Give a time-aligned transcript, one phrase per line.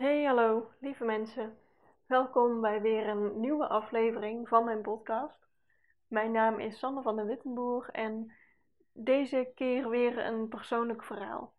[0.00, 1.58] Hey, hallo, lieve mensen.
[2.06, 5.46] Welkom bij weer een nieuwe aflevering van mijn podcast.
[6.06, 8.32] Mijn naam is Sanne van den Wittenboer en
[8.92, 11.54] deze keer weer een persoonlijk verhaal.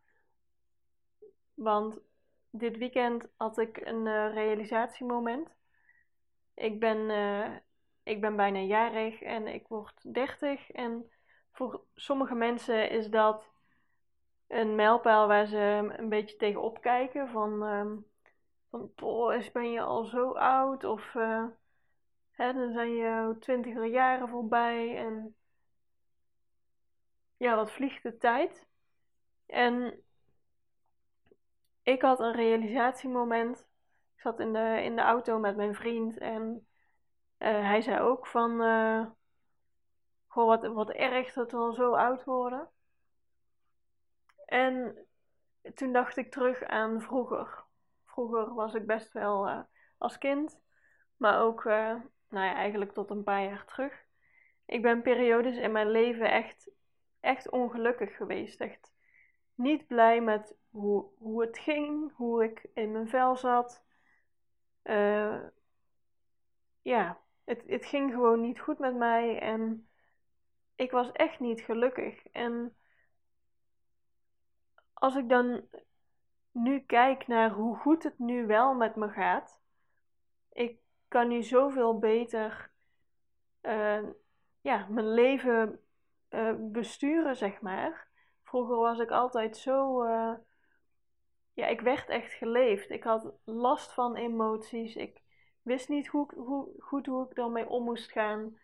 [1.54, 2.00] Want
[2.50, 5.50] dit weekend had ik een uh, realisatiemoment.
[6.54, 7.56] Ik ben, uh,
[8.04, 11.12] ik ben bijna jarig en ik word 30 en
[11.52, 13.44] voor sommige mensen is dat
[14.48, 17.64] een mijlpaal waar ze een beetje tegenop kijken van...
[17.64, 18.10] Um,
[18.72, 20.84] van, is, ben je al zo oud?
[20.84, 21.46] Of uh,
[22.32, 25.36] hè, dan zijn je twintiger jaren voorbij en
[27.38, 28.68] ja, wat vliegt de tijd.
[29.46, 30.04] En
[31.84, 33.60] ik had een realisatiemoment.
[34.16, 36.68] Ik zat in de, in de auto met mijn vriend en
[37.38, 39.06] uh, hij zei ook van, uh,
[40.28, 42.70] goh, wat, wat erg dat we al zo oud worden.
[44.46, 45.06] En
[45.74, 47.64] toen dacht ik terug aan vroeger.
[48.12, 49.60] Vroeger was ik best wel uh,
[49.98, 50.60] als kind,
[51.18, 51.96] maar ook, uh,
[52.30, 54.06] nou ja, eigenlijk tot een paar jaar terug.
[54.66, 56.72] Ik ben periodes in mijn leven echt,
[57.20, 58.62] echt ongelukkig geweest.
[58.62, 58.94] Echt
[59.56, 63.84] niet blij met hoe, hoe het ging, hoe ik in mijn vel zat.
[64.84, 65.40] Uh,
[66.82, 69.90] ja, het, het ging gewoon niet goed met mij en
[70.76, 72.28] ik was echt niet gelukkig.
[72.28, 72.76] En
[74.94, 75.68] als ik dan
[76.52, 79.60] nu kijk naar hoe goed het nu wel met me gaat,
[80.52, 82.72] ik kan nu zoveel beter
[83.62, 84.04] uh,
[84.62, 85.80] ja, mijn leven
[86.30, 88.08] uh, besturen, zeg maar.
[88.44, 90.04] Vroeger was ik altijd zo.
[90.04, 90.34] Uh,
[91.54, 92.90] ja, ik werd echt geleefd.
[92.90, 94.96] Ik had last van emoties.
[94.96, 95.22] Ik
[95.62, 98.60] wist niet hoe, hoe, goed hoe ik ermee om moest gaan.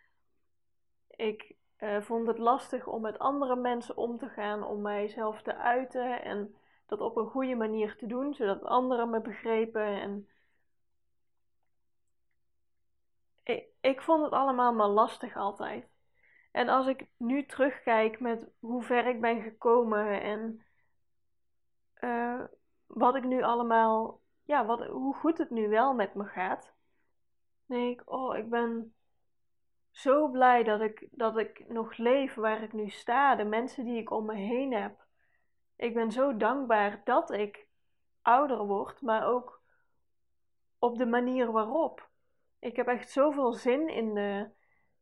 [1.08, 1.56] Ik
[2.00, 6.22] vond het lastig om met andere mensen om te gaan, om mijzelf te uiten.
[6.22, 6.54] En
[6.88, 10.00] dat op een goede manier te doen, zodat anderen me begrepen.
[10.00, 10.28] En
[13.42, 15.88] ik, ik vond het allemaal maar lastig altijd.
[16.50, 20.62] En als ik nu terugkijk met hoe ver ik ben gekomen en
[22.00, 22.44] uh,
[22.86, 26.74] wat ik nu allemaal, ja, wat, hoe goed het nu wel met me gaat,
[27.66, 28.94] denk ik, oh, ik ben
[29.90, 34.00] zo blij dat ik, dat ik nog leef waar ik nu sta, de mensen die
[34.00, 35.06] ik om me heen heb.
[35.78, 37.66] Ik ben zo dankbaar dat ik
[38.22, 39.62] ouder word, maar ook
[40.78, 42.08] op de manier waarop.
[42.58, 44.50] Ik heb echt zoveel zin in de,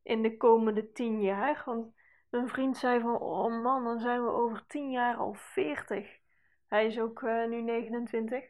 [0.02, 1.62] in de komende tien jaar.
[1.64, 1.94] Want
[2.28, 6.18] mijn vriend zei van, oh man, dan zijn we over tien jaar al veertig.
[6.66, 8.44] Hij is ook uh, nu 29.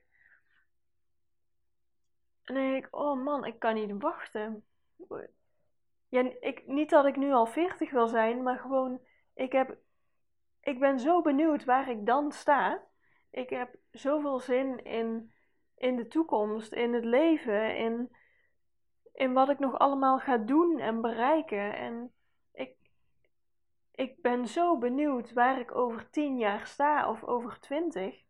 [2.43, 4.65] En dan denk ik, oh man, ik kan niet wachten.
[6.09, 9.01] Ja, ik, niet dat ik nu al 40 wil zijn, maar gewoon,
[9.35, 9.79] ik heb
[10.67, 12.83] ik ben zo benieuwd waar ik dan sta.
[13.31, 15.33] Ik heb zoveel zin in,
[15.77, 18.17] in de toekomst, in het leven, in,
[19.13, 21.77] in wat ik nog allemaal ga doen en bereiken.
[21.77, 22.13] En
[22.53, 22.77] ik,
[23.95, 28.25] ik ben zo benieuwd waar ik over tien jaar sta of over twintig.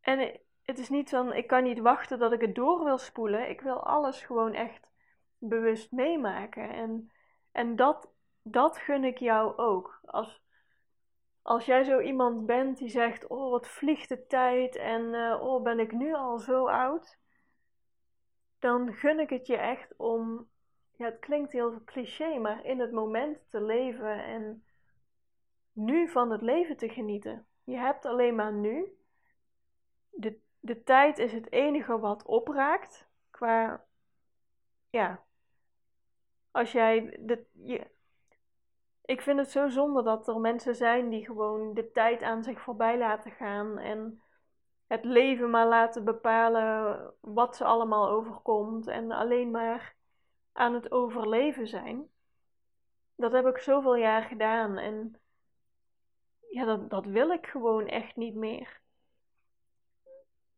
[0.00, 3.48] En het is niet van, ik kan niet wachten dat ik het door wil spoelen.
[3.48, 4.90] Ik wil alles gewoon echt
[5.38, 6.70] bewust meemaken.
[6.70, 7.12] En,
[7.52, 8.14] en dat
[8.48, 10.00] dat gun ik jou ook.
[10.04, 10.42] Als,
[11.42, 15.62] als jij zo iemand bent die zegt: Oh, wat vliegt de tijd en uh, oh,
[15.62, 17.18] ben ik nu al zo oud?
[18.58, 20.48] Dan gun ik het je echt om,
[20.96, 24.64] ja, het klinkt heel cliché, maar in het moment te leven en
[25.72, 27.46] nu van het leven te genieten.
[27.64, 28.96] Je hebt alleen maar nu.
[30.10, 33.84] De, de tijd is het enige wat opraakt qua,
[34.90, 35.24] ja,
[36.50, 37.86] als jij, de, je,
[39.06, 42.60] ik vind het zo zonde dat er mensen zijn die gewoon de tijd aan zich
[42.60, 44.22] voorbij laten gaan en
[44.86, 49.94] het leven maar laten bepalen wat ze allemaal overkomt en alleen maar
[50.52, 52.08] aan het overleven zijn.
[53.16, 55.20] Dat heb ik zoveel jaar gedaan en
[56.50, 58.80] ja, dat, dat wil ik gewoon echt niet meer.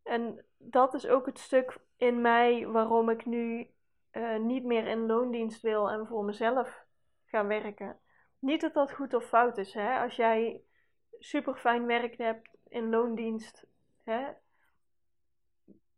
[0.02, 3.70] En dat is ook het stuk in mij waarom ik nu
[4.12, 6.84] uh, niet meer in loondienst wil en voor mezelf
[7.24, 8.00] ga werken.
[8.38, 9.74] Niet dat dat goed of fout is.
[9.74, 9.98] Hè?
[9.98, 10.62] Als jij
[11.18, 13.66] super fijn werk hebt in loondienst,
[14.02, 14.28] hè?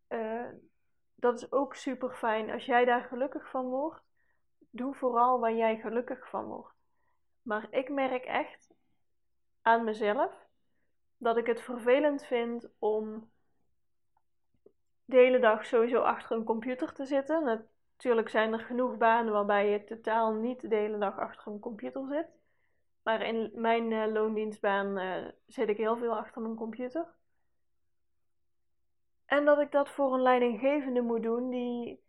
[0.08, 0.48] Uh,
[1.14, 2.50] dat is ook super fijn.
[2.50, 4.02] Als jij daar gelukkig van wordt,
[4.70, 6.74] doe vooral waar jij gelukkig van wordt.
[7.42, 8.74] Maar ik merk echt
[9.62, 10.48] aan mezelf
[11.16, 13.30] dat ik het vervelend vind om
[15.04, 17.69] de hele dag sowieso achter een computer te zitten.
[18.00, 22.06] Natuurlijk zijn er genoeg banen waarbij je totaal niet de hele dag achter een computer
[22.08, 22.26] zit.
[23.02, 27.06] Maar in mijn uh, loondienstbaan uh, zit ik heel veel achter mijn computer.
[29.26, 32.02] En dat ik dat voor een leidinggevende moet doen die,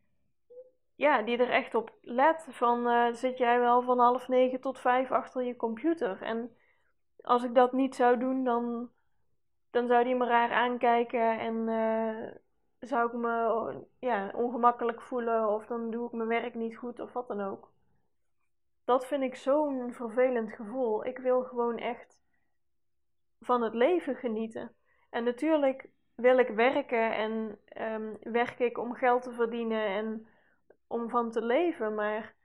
[0.96, 2.48] ja, die er echt op let.
[2.50, 6.22] Van uh, zit jij wel van half negen tot vijf achter je computer?
[6.22, 6.56] En
[7.22, 8.90] als ik dat niet zou doen, dan,
[9.70, 11.68] dan zou die me raar aankijken en
[12.82, 17.14] zou ik me ja, ongemakkelijk voelen of dan doe ik mijn werk niet goed of
[17.14, 17.72] wat dan ook.
[18.84, 21.06] Dat vind ik zo'n vervelend gevoel.
[21.06, 22.20] Ik wil gewoon echt
[23.40, 24.76] van het leven genieten.
[25.10, 27.60] En natuurlijk wil ik werken en
[27.94, 30.28] um, werk ik om geld te verdienen en
[30.88, 31.96] om van te leven.
[31.96, 32.36] Maar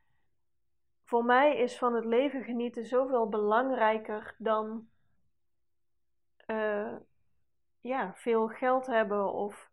[1.04, 4.88] voor mij is van het leven genieten zoveel belangrijker dan
[6.46, 6.96] uh,
[7.80, 9.70] ja, veel geld hebben of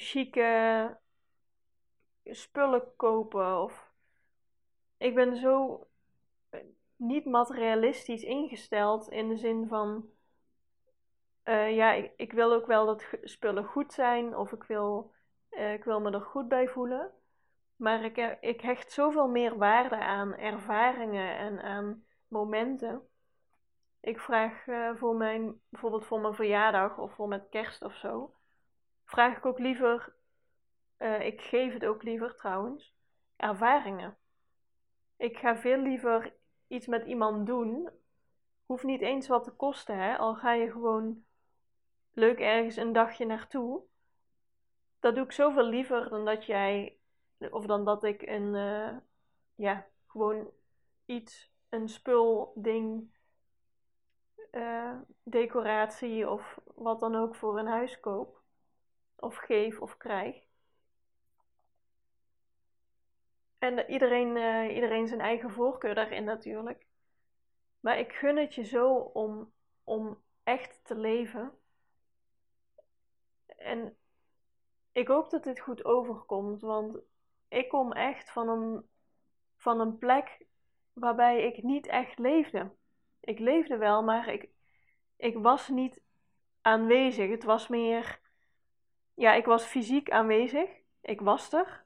[0.00, 0.96] chique
[2.24, 3.62] spullen kopen.
[3.62, 3.92] Of
[4.96, 5.86] ik ben zo
[6.96, 10.10] niet materialistisch ingesteld in de zin van
[11.44, 15.12] uh, ja, ik, ik, wil ook wel dat spullen goed zijn of ik wil,
[15.50, 17.10] uh, ik wil me er goed bij voelen.
[17.76, 23.02] Maar ik, eh, ik hecht zoveel meer waarde aan ervaringen en aan momenten.
[24.00, 24.64] Ik vraag
[24.96, 28.34] voor mijn, bijvoorbeeld voor mijn verjaardag of voor met kerst of zo,
[29.10, 30.12] vraag ik ook liever,
[30.98, 32.94] uh, ik geef het ook liever trouwens,
[33.36, 34.16] ervaringen.
[35.16, 36.34] Ik ga veel liever
[36.66, 37.90] iets met iemand doen.
[38.66, 40.16] Hoeft niet eens wat te kosten, hè?
[40.16, 41.24] al ga je gewoon
[42.12, 43.82] leuk ergens een dagje naartoe.
[45.00, 46.98] Dat doe ik zoveel liever dan dat jij,
[47.50, 48.96] of dan dat ik een, uh,
[49.54, 50.50] ja, gewoon
[51.06, 53.14] iets, een spul, ding,
[54.52, 58.39] uh, decoratie of wat dan ook voor een huis koop.
[59.20, 60.44] Of geef of krijg.
[63.58, 66.86] En iedereen, uh, iedereen zijn eigen voorkeur daarin natuurlijk.
[67.80, 69.52] Maar ik gun het je zo om,
[69.84, 71.60] om echt te leven
[73.60, 73.96] en
[74.92, 76.98] ik hoop dat dit goed overkomt, want
[77.48, 78.88] ik kom echt van een,
[79.56, 80.46] van een plek
[80.92, 82.70] waarbij ik niet echt leefde.
[83.20, 84.48] Ik leefde wel, maar ik,
[85.16, 86.00] ik was niet
[86.60, 87.30] aanwezig.
[87.30, 88.19] Het was meer,
[89.20, 90.70] ja, ik was fysiek aanwezig.
[91.00, 91.84] Ik was er.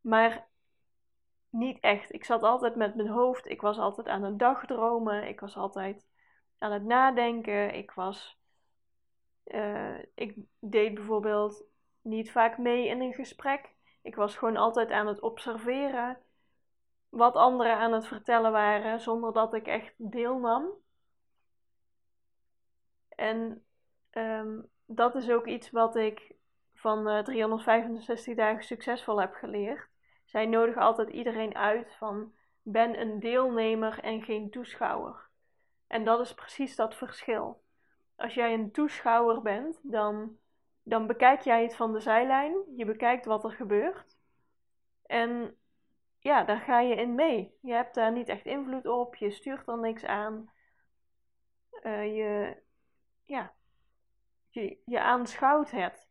[0.00, 0.48] Maar
[1.50, 2.12] niet echt.
[2.12, 3.46] Ik zat altijd met mijn hoofd.
[3.46, 5.28] Ik was altijd aan het dagdromen.
[5.28, 6.06] Ik was altijd
[6.58, 7.74] aan het nadenken.
[7.74, 8.38] Ik was
[9.44, 11.64] uh, ik deed bijvoorbeeld
[12.00, 13.74] niet vaak mee in een gesprek.
[14.02, 16.18] Ik was gewoon altijd aan het observeren
[17.08, 20.66] wat anderen aan het vertellen waren, zonder dat ik echt deelnam.
[23.08, 23.64] En
[24.10, 26.32] um, dat is ook iets wat ik
[26.74, 29.88] van uh, 365 dagen succesvol heb geleerd.
[30.24, 32.32] Zij nodigen altijd iedereen uit van
[32.62, 35.28] ben een deelnemer en geen toeschouwer.
[35.86, 37.62] En dat is precies dat verschil
[38.18, 40.36] als jij een toeschouwer bent, dan,
[40.82, 42.56] dan bekijk jij het van de zijlijn.
[42.76, 44.16] Je bekijkt wat er gebeurt.
[45.06, 45.56] En
[46.18, 47.56] ja, daar ga je in mee.
[47.60, 49.14] Je hebt daar niet echt invloed op.
[49.14, 50.50] Je stuurt er niks aan.
[51.82, 52.56] Uh, je,
[53.24, 53.52] ja,
[54.60, 56.08] je, je aanschouwt het.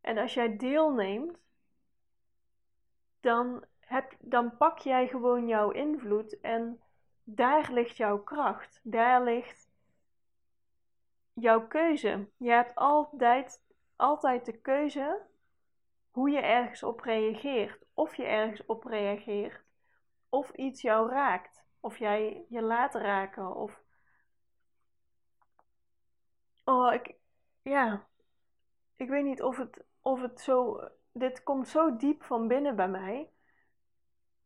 [0.00, 1.38] En als jij deelneemt,
[3.20, 6.80] dan, heb, dan pak jij gewoon jouw invloed en
[7.24, 8.80] daar ligt jouw kracht.
[8.82, 9.70] Daar ligt
[11.32, 12.28] jouw keuze.
[12.36, 13.62] Je hebt altijd,
[13.96, 15.20] altijd de keuze
[16.10, 17.84] hoe je ergens op reageert.
[17.94, 19.64] Of je ergens op reageert.
[20.28, 21.64] Of iets jou raakt.
[21.80, 23.54] Of jij je laat raken.
[23.54, 23.80] Of.
[26.64, 27.14] Oh, ik.
[27.68, 28.06] Ja.
[28.96, 30.88] Ik weet niet of het, of het zo.
[31.12, 33.30] Dit komt zo diep van binnen bij mij.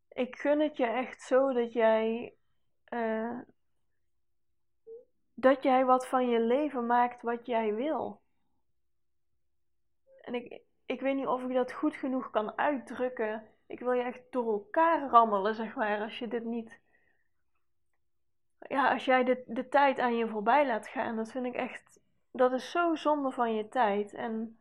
[0.08, 2.34] Ik gun het je echt zo dat jij.
[2.88, 3.38] Uh,
[5.34, 8.20] dat jij wat van je leven maakt wat jij wil.
[10.20, 13.48] En ik, ik weet niet of ik dat goed genoeg kan uitdrukken.
[13.66, 16.80] Ik wil je echt door elkaar rammelen, zeg maar, als je dit niet.
[18.58, 21.99] Ja, als jij de, de tijd aan je voorbij laat gaan, dat vind ik echt.
[22.30, 24.14] Dat is zo zonde van je tijd.
[24.14, 24.58] En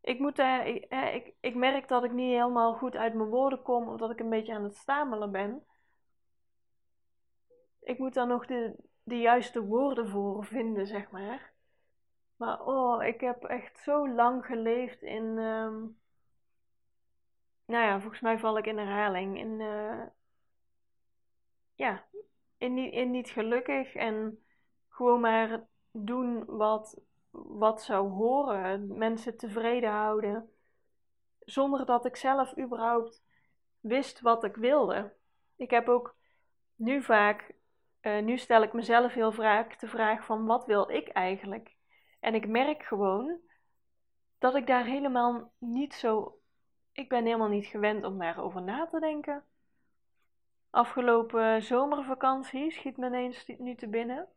[0.00, 0.66] ik moet daar.
[0.66, 4.20] Ik, ik, merk dat ik niet helemaal goed uit mijn woorden kom, of dat ik
[4.20, 5.66] een beetje aan het stamelen ben.
[7.80, 11.52] Ik moet dan nog de, de juiste woorden voor vinden, zeg maar.
[12.36, 15.24] Maar oh, ik heb echt zo lang geleefd in.
[15.24, 15.98] Um,
[17.64, 19.38] nou ja, volgens mij val ik in herhaling.
[19.38, 19.60] In.
[19.60, 20.06] Uh,
[21.74, 22.04] ja,
[22.56, 24.44] in, in niet gelukkig en
[24.88, 25.66] gewoon maar
[26.04, 27.00] doen wat,
[27.30, 28.98] wat zou horen.
[28.98, 30.50] Mensen tevreden houden.
[31.38, 33.24] Zonder dat ik zelf überhaupt
[33.80, 35.12] wist wat ik wilde.
[35.56, 36.16] Ik heb ook
[36.74, 37.56] nu vaak
[38.02, 41.76] uh, nu stel ik mezelf heel vaak de vraag van wat wil ik eigenlijk?
[42.20, 43.38] En ik merk gewoon
[44.38, 46.40] dat ik daar helemaal niet zo.
[46.92, 49.44] Ik ben helemaal niet gewend om daarover na te denken.
[50.70, 54.28] Afgelopen zomervakantie schiet me ineens nu te binnen.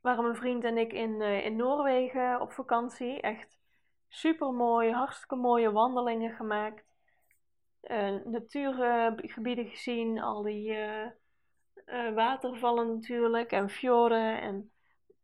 [0.00, 3.20] Waren mijn vriend en ik in, uh, in Noorwegen op vakantie.
[3.20, 3.58] Echt
[4.08, 6.86] super mooi, hartstikke mooie wandelingen gemaakt.
[7.82, 14.40] Uh, natuurgebieden gezien, al die uh, watervallen natuurlijk en fjorden.
[14.40, 14.72] En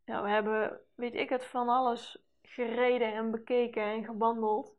[0.05, 4.77] ja, we hebben, weet ik het, van alles gereden en bekeken en gewandeld.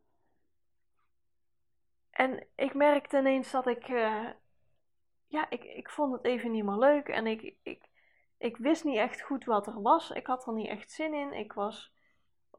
[2.10, 3.86] En ik merkte ineens dat ik,
[5.26, 7.88] ja, ik, ik vond het even niet meer leuk en ik, ik,
[8.38, 10.10] ik wist niet echt goed wat er was.
[10.10, 11.32] Ik had er niet echt zin in.
[11.32, 11.92] Ik was,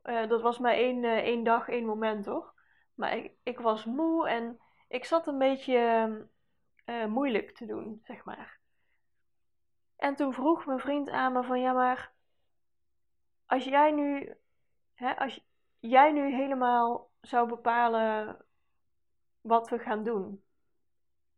[0.04, 2.54] uh, dat was maar één, uh, één dag, één moment toch?
[2.94, 6.30] Maar ik, ik was moe en ik zat een beetje
[7.08, 8.60] moeilijk te doen, zeg maar.
[9.96, 12.14] En toen vroeg mijn vriend aan me van, ja maar,
[13.46, 14.36] als jij nu
[14.94, 15.46] hè, als
[15.80, 18.46] jij nu helemaal zou bepalen
[19.42, 20.44] wat we gaan doen,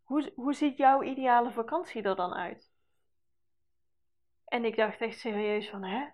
[0.04, 2.69] hoe, hoe ziet jouw ideale vakantie er dan uit?
[4.50, 6.08] En ik dacht echt serieus van, hè?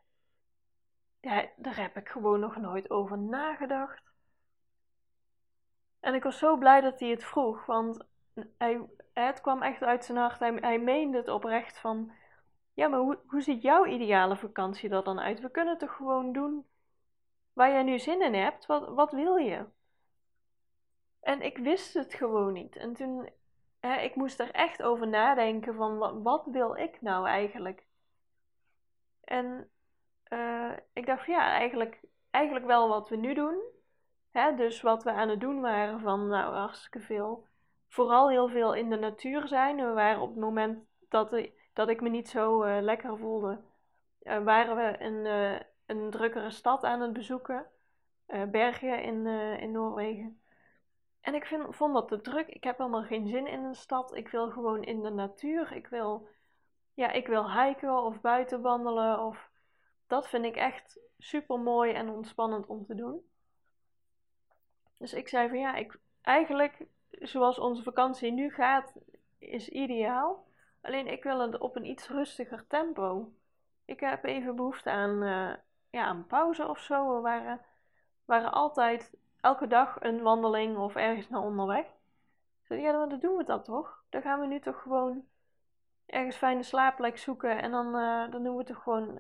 [1.56, 4.04] Daar heb ik gewoon nog nooit over nagedacht.
[6.00, 8.06] En ik was zo blij dat hij het vroeg, want
[8.58, 8.82] hij,
[9.14, 10.40] het kwam echt uit zijn hart.
[10.40, 12.12] Hij, hij meende het oprecht van,
[12.74, 15.40] ja, maar hoe, hoe ziet jouw ideale vakantie er dan uit?
[15.40, 16.66] We kunnen het toch gewoon doen
[17.54, 19.66] waar jij nu zin in hebt, wat, wat wil je?
[21.20, 22.76] En ik wist het gewoon niet.
[22.76, 23.30] En toen,
[23.80, 27.86] hè, ik moest er echt over nadenken van, wat, wat wil ik nou eigenlijk?
[29.26, 29.70] En
[30.30, 32.00] uh, ik dacht, ja, eigenlijk,
[32.32, 33.62] eigenlijk wel wat we nu doen.
[34.32, 37.48] Hè, dus wat we aan het doen waren van, nou, hartstikke veel.
[37.88, 39.76] Vooral heel veel in de natuur zijn.
[39.76, 43.62] We waren op het moment dat, ik me niet zo uh, lekker voelde,
[44.24, 47.66] uh, waren we een een drukkere stad aan het bezoeken.
[48.52, 49.28] Bergen in,
[49.60, 50.42] in Noorwegen.
[51.22, 52.48] En ik vind, vond dat te druk.
[52.48, 54.16] Ik heb helemaal geen zin in een stad.
[54.16, 55.74] Ik wil gewoon in de natuur.
[55.74, 56.28] Ik wil,
[56.96, 59.20] ja, ik wil hiken of buiten wandelen.
[59.20, 59.50] Of,
[60.08, 63.22] dat vind ik echt super mooi en ontspannend om te doen.
[64.98, 68.94] Dus ik zei van ja, ik, eigenlijk zoals onze vakantie nu gaat,
[69.38, 70.48] is ideaal.
[70.82, 73.34] Alleen ik wil het op een iets rustiger tempo.
[73.86, 75.54] Ik heb even behoefte aan, uh,
[75.90, 77.16] ja, een pauze of zo.
[77.16, 77.62] We waren,
[78.26, 81.86] waren altijd elke dag een wandeling of ergens naar onderweg.
[82.68, 84.04] Ja, dan doen we dat toch?
[84.10, 85.26] Dan gaan we nu toch gewoon
[86.06, 89.20] ergens fijne slaapplek zoeken en dan, uh, dan doen we toch gewoon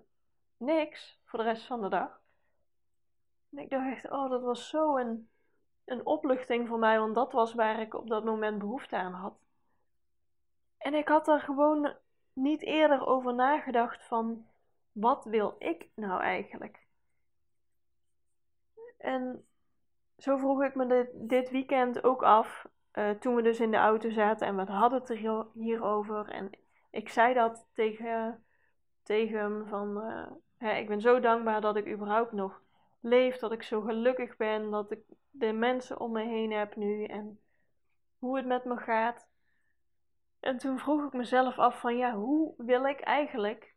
[0.57, 2.21] niks voor de rest van de dag.
[3.51, 5.29] En ik dacht echt, oh, dat was zo een,
[5.85, 9.37] een opluchting voor mij, want dat was waar ik op dat moment behoefte aan had.
[10.77, 11.95] En ik had er gewoon
[12.33, 14.45] niet eerder over nagedacht van
[14.91, 16.85] wat wil ik nou eigenlijk?
[18.97, 19.45] En
[20.17, 23.77] zo vroeg ik me dit, dit weekend ook af, uh, toen we dus in de
[23.77, 26.29] auto zaten en we hadden het er hierover.
[26.29, 26.51] En
[26.95, 28.45] ik zei dat tegen,
[29.03, 32.61] tegen hem van, uh, hè, ik ben zo dankbaar dat ik überhaupt nog
[32.99, 34.99] leef, dat ik zo gelukkig ben, dat ik
[35.29, 37.39] de mensen om me heen heb nu en
[38.17, 39.27] hoe het met me gaat.
[40.39, 43.75] En toen vroeg ik mezelf af van, ja, hoe wil ik eigenlijk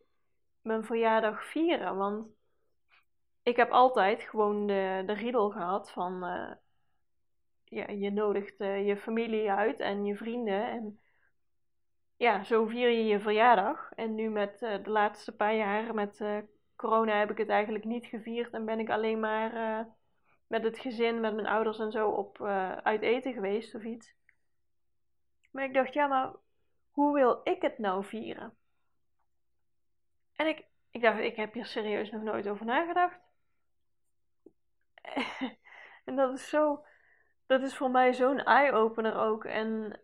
[0.61, 1.97] mijn verjaardag vieren.
[1.97, 2.29] Want
[3.43, 6.53] ik heb altijd gewoon de, de riedel gehad van uh,
[7.65, 10.71] ja, je nodigt uh, je familie uit en je vrienden.
[10.71, 11.01] En
[12.19, 13.93] ja, zo vier je je verjaardag.
[13.95, 16.25] En nu met uh, de laatste paar jaar met
[16.77, 18.53] corona heb ik het eigenlijk niet gevierd.
[18.53, 19.87] En ben ik alleen maar
[20.47, 22.43] met het gezin, met mijn ouders en zo op
[22.83, 24.15] uit eten geweest of iets.
[25.51, 26.33] Maar ik dacht, ja, maar
[26.91, 28.55] hoe wil ik het nou vieren?
[30.37, 33.21] En ik, ik dacht, ik heb hier serieus nog nooit over nagedacht.
[36.05, 36.85] en dat is zo,
[37.47, 39.45] dat is voor mij zo'n eye-opener ook.
[39.45, 40.01] En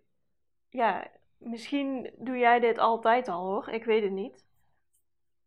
[0.68, 1.10] ja,
[1.44, 4.44] misschien doe jij dit altijd al hoor, ik weet het niet.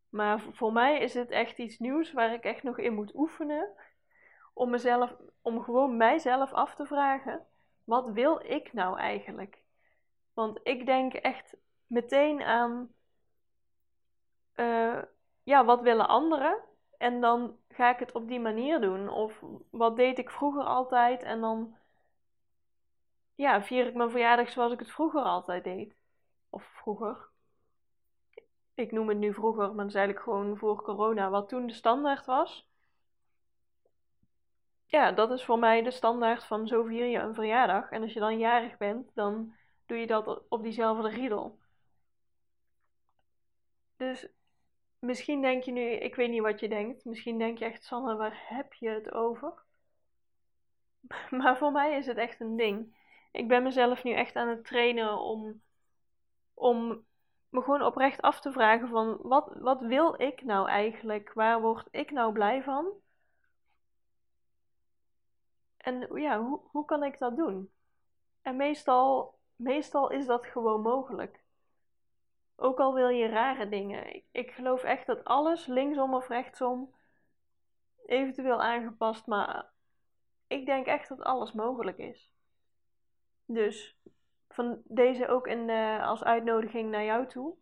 [0.10, 3.70] Maar voor mij is het echt iets nieuws waar ik echt nog in moet oefenen.
[4.54, 7.46] Om mezelf, om gewoon mijzelf af te vragen:
[7.84, 9.62] wat wil ik nou eigenlijk?
[10.34, 12.94] Want ik denk echt meteen aan
[14.56, 15.02] uh,
[15.44, 16.60] ja, wat willen anderen?
[16.98, 19.10] En dan ga ik het op die manier doen.
[19.10, 21.24] Of wat deed ik vroeger altijd?
[21.24, 21.76] En dan
[23.38, 25.96] ja, vier ik mijn verjaardag zoals ik het vroeger altijd deed.
[26.50, 27.30] Of vroeger.
[28.74, 31.74] Ik noem het nu vroeger, maar dat is eigenlijk gewoon voor corona, wat toen de
[31.74, 32.68] standaard was.
[34.86, 37.92] Ja, dat is voor mij de standaard van zo vier je een verjaardag.
[37.92, 41.60] En als je dan jarig bent, dan doe je dat op diezelfde riedel.
[43.98, 44.28] Dus
[45.00, 47.06] misschien denk je nu, ik weet niet wat je denkt.
[47.06, 49.54] Misschien denk je echt, Sanne, waar heb je het over?
[51.30, 52.96] Maar voor mij is het echt een ding.
[53.32, 55.62] Ik ben mezelf nu echt aan het trainen om,
[56.54, 57.06] om
[57.50, 61.34] me gewoon oprecht af te vragen van wat, wat wil ik nou eigenlijk?
[61.34, 62.92] Waar word ik nou blij van?
[65.78, 67.72] En ja, hoe, hoe kan ik dat doen?
[68.42, 71.44] En meestal, meestal is dat gewoon mogelijk.
[72.56, 74.16] Ook al wil je rare dingen.
[74.16, 76.96] Ik, ik geloof echt dat alles, linksom of rechtsom,
[78.06, 79.70] eventueel aangepast, maar
[80.48, 82.32] ik denk echt dat alles mogelijk is.
[83.48, 83.98] Dus
[84.48, 87.56] van deze ook in de, als uitnodiging naar jou toe.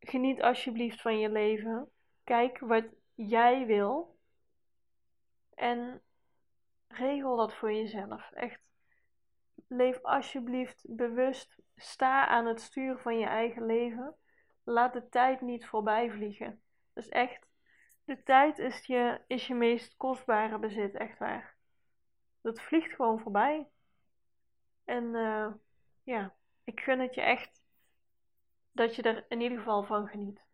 [0.00, 1.90] Geniet alsjeblieft van je leven.
[2.24, 2.84] Kijk wat
[3.14, 4.18] jij wil.
[5.54, 6.02] En
[6.88, 8.30] regel dat voor jezelf.
[8.32, 8.60] Echt.
[9.68, 11.60] Leef alsjeblieft bewust.
[11.76, 14.16] Sta aan het stuur van je eigen leven.
[14.64, 16.62] Laat de tijd niet voorbij vliegen.
[16.92, 17.46] Dus echt,
[18.04, 21.56] de tijd is je, is je meest kostbare bezit, echt waar.
[22.40, 23.71] Dat vliegt gewoon voorbij.
[24.84, 25.52] En uh,
[26.02, 26.34] ja,
[26.64, 27.62] ik gun het je echt
[28.72, 30.44] dat je er in ieder geval van geniet.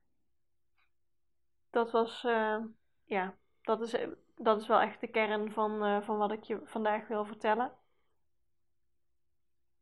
[1.71, 2.65] Dat was, uh,
[3.05, 3.97] ja, dat is,
[4.37, 7.73] dat is wel echt de kern van, uh, van wat ik je vandaag wil vertellen.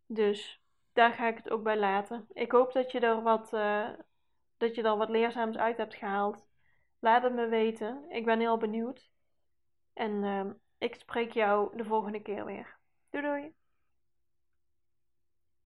[0.06, 0.60] Dus
[0.92, 2.26] daar ga ik het ook bij laten.
[2.32, 3.50] Ik hoop dat je er wat,
[4.56, 6.46] dat je er wat leerzaams uit hebt gehaald.
[6.98, 8.04] Laat het me weten.
[8.08, 9.10] Ik ben heel benieuwd.
[9.92, 12.76] En ik spreek jou de volgende keer weer.
[13.10, 13.54] Doei doei!